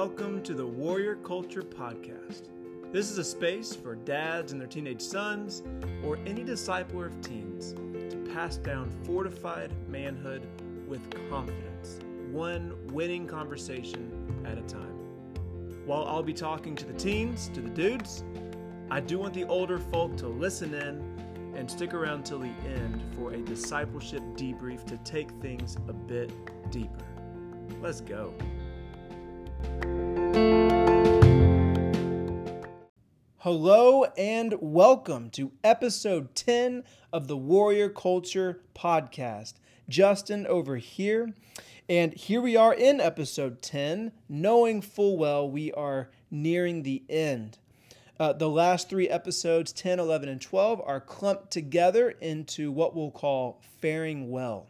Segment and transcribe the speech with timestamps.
[0.00, 2.48] welcome to the Warrior Culture Podcast.
[2.90, 5.62] This is a space for dads and their teenage sons,
[6.02, 7.74] or any discipler of teens,
[8.10, 10.48] to pass down fortified manhood
[10.88, 11.98] with confidence,
[12.30, 14.10] one winning conversation
[14.46, 14.96] at a time.
[15.84, 18.24] While I'll be talking to the teens, to the dudes,
[18.90, 23.02] I do want the older folk to listen in and stick around till the end
[23.14, 26.32] for a discipleship debrief to take things a bit
[26.70, 27.04] deeper.
[27.82, 28.32] Let's go.
[33.38, 39.54] Hello and welcome to episode 10 of the Warrior Culture Podcast.
[39.88, 41.34] Justin over here.
[41.88, 47.58] And here we are in episode 10, knowing full well we are nearing the end.
[48.18, 53.10] Uh, the last three episodes, 10, 11, and 12, are clumped together into what we'll
[53.10, 54.68] call faring well.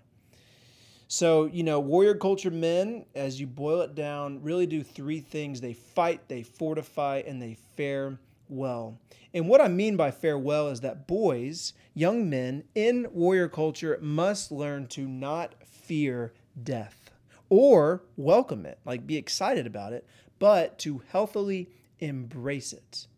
[1.13, 5.61] So, you know, warrior culture men, as you boil it down, really do three things
[5.61, 8.97] they fight, they fortify, and they fare well.
[9.35, 13.99] And what I mean by fare well is that boys, young men in warrior culture
[14.01, 17.11] must learn to not fear death
[17.49, 20.07] or welcome it, like be excited about it,
[20.39, 23.09] but to healthily embrace it.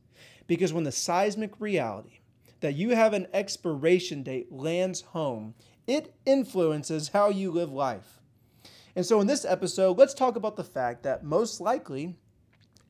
[0.47, 2.21] Because when the seismic reality
[2.63, 5.55] that you have an expiration date lands home,
[5.87, 8.21] it influences how you live life.
[8.97, 12.17] And so in this episode, let's talk about the fact that most likely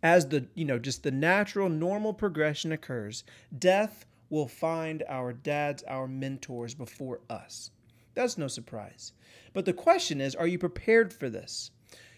[0.03, 3.25] as the, you know, just the natural normal progression occurs,
[3.59, 7.71] death will find our dads, our mentors before us.
[8.15, 9.13] That's no surprise.
[9.53, 11.71] But the question is, are you prepared for this?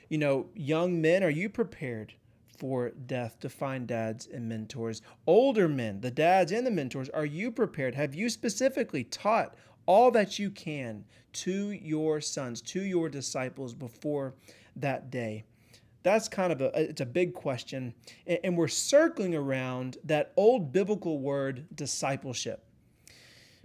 [0.08, 2.14] You know, young men, are you prepared
[2.58, 5.02] for death to find dads and mentors?
[5.26, 7.94] Older men, the dads and the mentors, are you prepared?
[7.94, 9.54] Have you specifically taught
[9.86, 14.34] all that you can to your sons, to your disciples before
[14.76, 15.44] that day?
[16.02, 17.94] That's kind of a it's a big question.
[18.26, 22.64] And we're circling around that old biblical word discipleship.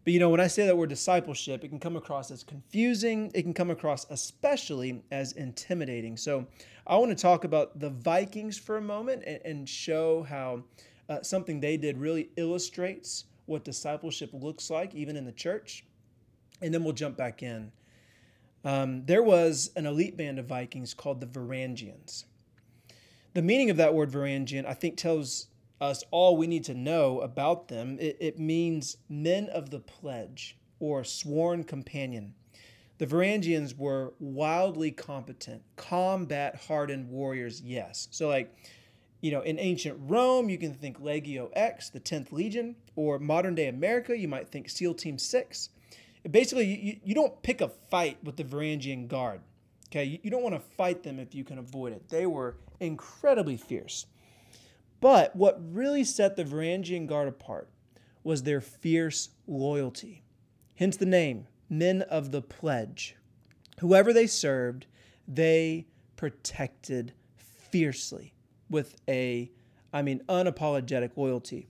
[0.10, 3.30] But you know, when I say that word discipleship, it can come across as confusing.
[3.36, 6.18] It can come across especially as intimidating.
[6.18, 6.48] So
[6.88, 10.64] I want to talk about the Vikings for a moment and, show how
[11.10, 15.86] uh, something they did really illustrates what discipleship looks like, even in the church.
[16.60, 17.72] And then we'll jump back in.
[18.66, 22.24] Um, there was an elite band of Vikings called the Varangians.
[23.36, 25.50] The meaning of that word Varangian, I think, tells
[25.82, 27.98] us all we need to know about them.
[28.00, 32.34] It, it means men of the pledge or sworn companion.
[32.98, 38.10] The Varangians were wildly competent, combat hardened warriors, yes.
[38.12, 38.54] So, like,
[39.22, 43.56] you know, in ancient Rome, you can think Legio X, the 10th Legion, or modern
[43.56, 45.70] day America, you might think SEAL Team 6.
[46.30, 49.42] Basically, you, you don't pick a fight with the Varangian Guard.
[49.88, 52.10] Okay, you, you don't want to fight them if you can avoid it.
[52.10, 54.06] They were incredibly fierce.
[55.02, 57.70] But what really set the Varangian Guard apart
[58.24, 60.24] was their fierce loyalty.
[60.76, 63.16] Hence the name, Men of the Pledge.
[63.80, 64.88] Whoever they served,
[65.28, 68.34] they protected fiercely
[68.70, 69.52] with a,
[69.94, 71.68] I mean, unapologetic loyalty.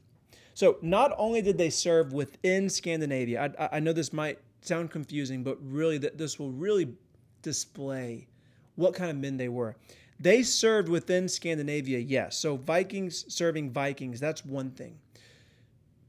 [0.54, 5.44] So not only did they serve within Scandinavia, I, I know this might sound confusing,
[5.44, 6.96] but really that this will really
[7.42, 8.28] display
[8.76, 9.76] what kind of men they were.
[10.20, 12.38] They served within Scandinavia, yes.
[12.38, 15.00] So Vikings serving Vikings, that's one thing.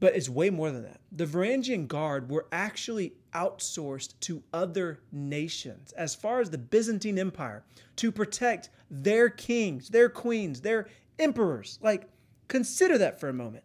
[0.00, 1.00] But it's way more than that.
[1.12, 7.62] The Varangian Guard were actually outsourced to other nations, as far as the Byzantine Empire,
[7.96, 10.88] to protect their kings, their queens, their
[11.18, 11.78] emperors.
[11.82, 12.08] Like,
[12.48, 13.62] consider that for a moment.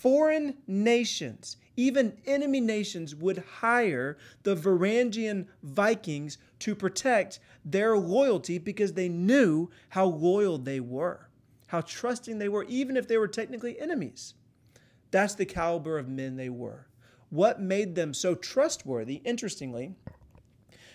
[0.00, 8.94] Foreign nations, even enemy nations, would hire the Varangian Vikings to protect their loyalty because
[8.94, 11.28] they knew how loyal they were,
[11.66, 14.32] how trusting they were, even if they were technically enemies.
[15.10, 16.86] That's the caliber of men they were.
[17.28, 19.96] What made them so trustworthy, interestingly,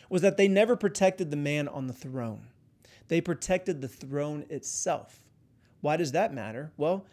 [0.09, 2.47] was that they never protected the man on the throne.
[3.07, 5.19] They protected the throne itself.
[5.81, 6.71] Why does that matter?
[6.75, 7.05] Well,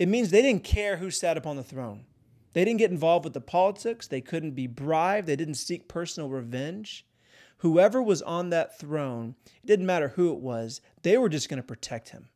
[0.00, 2.06] it means they didn't care who sat upon the throne.
[2.54, 4.08] They didn't get involved with the politics.
[4.08, 5.28] They couldn't be bribed.
[5.28, 7.06] They didn't seek personal revenge
[7.60, 11.58] whoever was on that throne, it didn't matter who it was, they were just going
[11.58, 12.28] to protect him.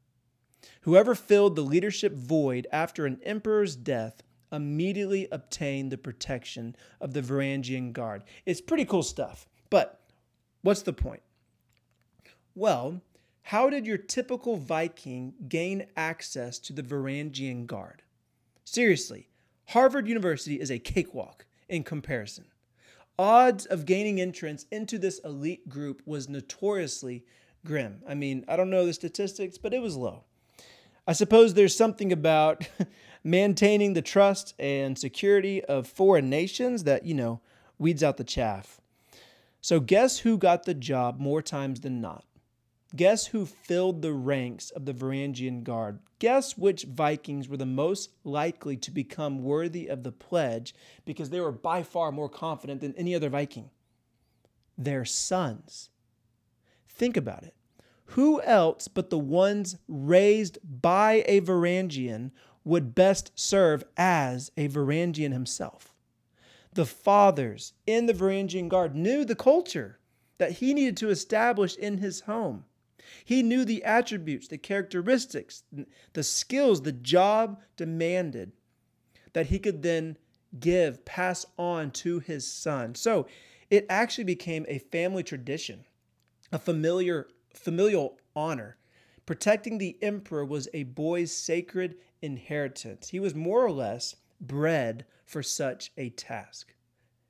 [0.82, 4.22] Whoever filled the leadership void after an emperor's death
[4.52, 8.22] immediately obtained the protection of the Varangian Guard.
[8.44, 9.48] It's pretty cool stuff.
[9.70, 10.00] But
[10.62, 11.22] what's the point?
[12.54, 13.00] Well,
[13.44, 18.02] how did your typical Viking gain access to the Varangian Guard?
[18.64, 19.28] Seriously,
[19.68, 22.44] Harvard University is a cakewalk in comparison
[23.18, 27.24] odds of gaining entrance into this elite group was notoriously
[27.64, 28.02] grim.
[28.06, 30.24] I mean, I don't know the statistics, but it was low.
[31.06, 32.68] I suppose there's something about
[33.24, 37.40] maintaining the trust and security of foreign nations that, you know,
[37.78, 38.80] weeds out the chaff.
[39.60, 42.24] So, guess who got the job more times than not?
[42.96, 45.98] Guess who filled the ranks of the Varangian Guard?
[46.20, 51.40] Guess which Vikings were the most likely to become worthy of the pledge because they
[51.40, 53.70] were by far more confident than any other Viking?
[54.78, 55.90] Their sons.
[56.88, 57.56] Think about it.
[58.08, 62.30] Who else but the ones raised by a Varangian
[62.62, 65.92] would best serve as a Varangian himself?
[66.72, 69.98] The fathers in the Varangian Guard knew the culture
[70.38, 72.64] that he needed to establish in his home.
[73.24, 75.64] He knew the attributes, the characteristics,
[76.12, 78.52] the skills the job demanded
[79.32, 80.16] that he could then
[80.58, 82.94] give, pass on to his son.
[82.94, 83.26] So
[83.70, 85.84] it actually became a family tradition,
[86.52, 88.76] a familiar, familial honor.
[89.26, 93.08] Protecting the emperor was a boy's sacred inheritance.
[93.08, 96.74] He was more or less bred for such a task.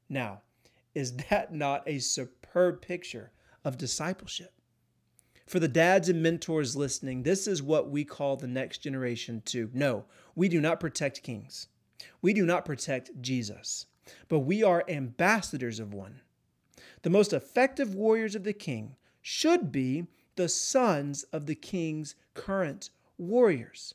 [0.09, 0.43] Now,
[0.95, 3.33] is that not a superb picture
[3.65, 4.53] of discipleship?
[5.47, 9.71] For the dads and mentors listening, this is what we call the next generation too.
[9.75, 11.69] No, we do not protect kings.
[12.23, 13.87] We do not protect Jesus,
[14.29, 16.21] but we are ambassadors of one.
[17.03, 20.07] The most effective warriors of the king should be
[20.37, 23.95] the sons of the king's current warriors.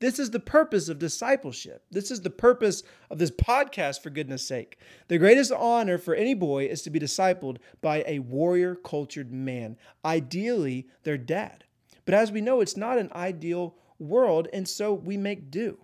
[0.00, 1.84] This is the purpose of discipleship.
[1.90, 4.78] This is the purpose of this podcast, for goodness sake.
[5.08, 9.76] The greatest honor for any boy is to be discipled by a warrior cultured man,
[10.04, 11.64] ideally their dad.
[12.04, 15.78] But as we know, it's not an ideal world, and so we make do.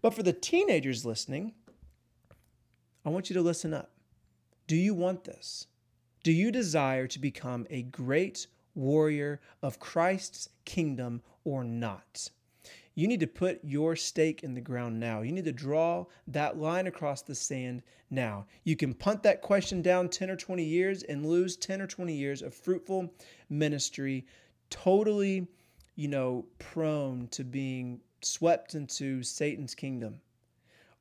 [0.00, 1.54] But for the teenagers listening,
[3.04, 3.90] I want you to listen up.
[4.68, 5.66] Do you want this?
[6.22, 12.30] Do you desire to become a great warrior of Christ's kingdom or not?
[13.00, 15.22] You need to put your stake in the ground now.
[15.22, 18.44] You need to draw that line across the sand now.
[18.62, 22.12] You can punt that question down 10 or 20 years and lose 10 or 20
[22.12, 23.10] years of fruitful
[23.48, 24.26] ministry,
[24.68, 25.48] totally,
[25.94, 30.20] you know, prone to being swept into Satan's kingdom.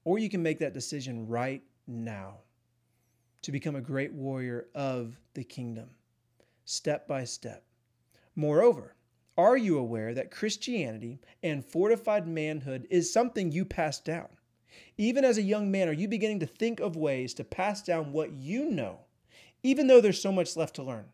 [0.06, 2.36] Or you can make that decision right now
[3.42, 5.90] to become a great warrior of the kingdom,
[6.64, 7.66] step by step.
[8.38, 8.96] Moreover,
[9.40, 14.28] are you aware that Christianity and fortified manhood is something you pass down?
[14.98, 18.12] Even as a young man, are you beginning to think of ways to pass down
[18.12, 19.00] what you know,
[19.64, 21.06] even though there's so much left to learn?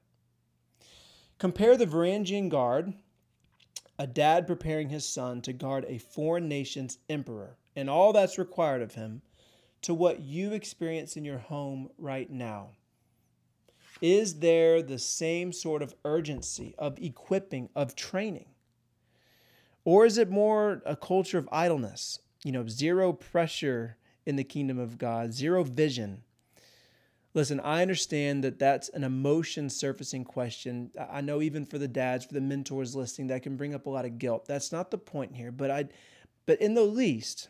[1.37, 2.93] Compare the Varangian Guard,
[3.99, 8.81] a dad preparing his son to guard a foreign nation's emperor, and all that's required
[8.81, 9.21] of him,
[9.83, 12.69] to what you experience in your home right now.
[14.01, 18.47] Is there the same sort of urgency of equipping, of training?
[19.83, 22.19] Or is it more a culture of idleness?
[22.43, 26.23] You know, zero pressure in the kingdom of God, zero vision.
[27.33, 30.91] Listen, I understand that that's an emotion surfacing question.
[31.11, 33.89] I know even for the dads, for the mentors listening, that can bring up a
[33.89, 34.45] lot of guilt.
[34.45, 35.85] That's not the point here, but I
[36.45, 37.49] but in the least,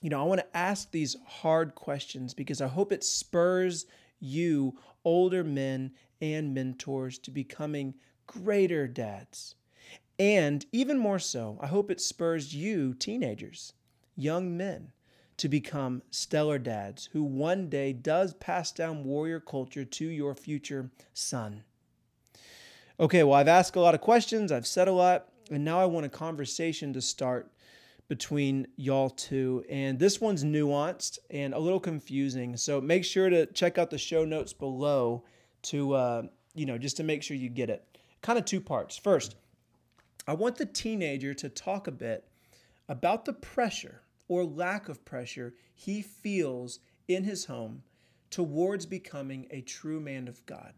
[0.00, 3.86] you know, I want to ask these hard questions because I hope it spurs
[4.20, 7.94] you older men and mentors to becoming
[8.26, 9.54] greater dads.
[10.18, 13.74] And even more so, I hope it spurs you, teenagers,
[14.16, 14.92] young men,
[15.36, 20.90] to become stellar dads who one day does pass down warrior culture to your future
[21.12, 21.64] son.
[22.98, 25.84] Okay, well, I've asked a lot of questions, I've said a lot, and now I
[25.84, 27.52] want a conversation to start
[28.08, 29.64] between y'all two.
[29.68, 32.56] And this one's nuanced and a little confusing.
[32.56, 35.24] So make sure to check out the show notes below
[35.62, 36.22] to, uh,
[36.54, 37.98] you know, just to make sure you get it.
[38.22, 38.96] Kind of two parts.
[38.96, 39.36] First,
[40.26, 42.28] I want the teenager to talk a bit
[42.88, 47.82] about the pressure or lack of pressure he feels in his home
[48.30, 50.72] towards becoming a true man of God.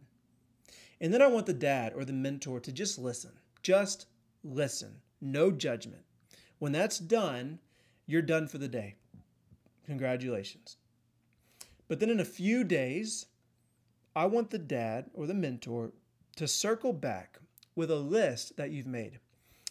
[1.01, 3.33] And then I want the dad or the mentor to just listen.
[3.63, 4.07] Just
[4.43, 4.97] listen.
[5.21, 6.03] No judgment.
[6.59, 7.59] When that's done,
[8.07, 8.97] you're done for the day.
[9.87, 10.77] Congratulations.
[11.89, 13.27] But then in a few days,
[14.15, 15.93] I want the dad or the mentor
[16.37, 17.39] to circle back
[17.75, 19.21] with a list that you've made.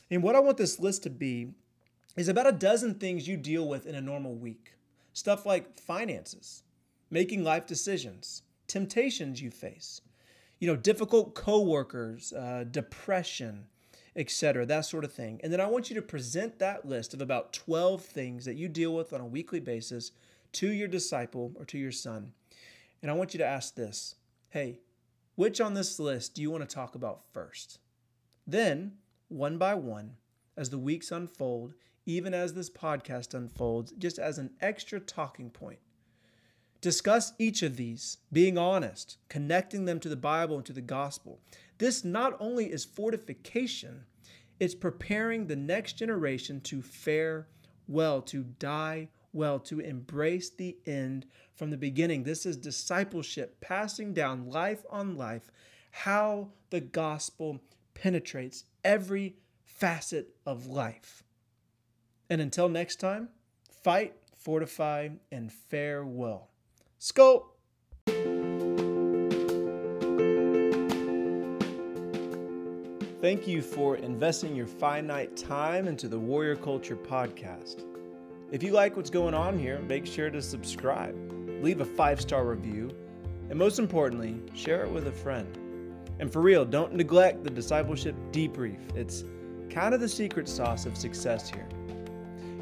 [0.09, 1.53] And what I want this list to be
[2.15, 4.73] is about a dozen things you deal with in a normal week.
[5.13, 6.63] Stuff like finances,
[7.09, 10.01] making life decisions, temptations you face,
[10.59, 13.65] you know, difficult coworkers, uh, depression,
[14.17, 15.39] etc., that sort of thing.
[15.43, 18.67] And then I want you to present that list of about 12 things that you
[18.67, 20.11] deal with on a weekly basis
[20.53, 22.33] to your disciple or to your son.
[23.01, 24.15] And I want you to ask this
[24.49, 24.79] Hey,
[25.35, 27.79] which on this list do you want to talk about first?
[28.47, 28.93] Then,
[29.27, 30.15] one by one,
[30.57, 35.79] as the weeks unfold, even as this podcast unfolds, just as an extra talking point.
[36.81, 41.39] Discuss each of these, being honest, connecting them to the Bible and to the gospel.
[41.79, 44.05] This not only is fortification,
[44.59, 47.47] it's preparing the next generation to fare
[47.87, 52.23] well, to die well, to embrace the end from the beginning.
[52.23, 55.51] This is discipleship, passing down life on life,
[55.91, 57.59] how the gospel
[57.93, 61.23] penetrates every facet of life.
[62.29, 63.29] And until next time,
[63.83, 66.49] fight, fortify, and farewell.
[66.99, 67.53] Scope!
[73.21, 77.83] Thank you for investing your finite time into the Warrior Culture podcast.
[78.51, 81.15] If you like what's going on here, make sure to subscribe,
[81.61, 82.89] leave a five star review,
[83.51, 85.55] and most importantly, share it with a friend.
[86.19, 88.95] And for real, don't neglect the discipleship debrief.
[88.95, 89.23] It's
[89.69, 91.67] kind of the secret sauce of success here.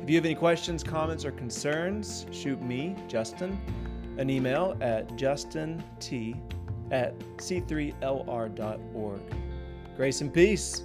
[0.04, 3.58] If you have any questions, comments, or concerns, shoot me, Justin,
[4.17, 5.81] an email at justint
[6.91, 9.22] at c3lr.org.
[9.95, 10.84] Grace and peace.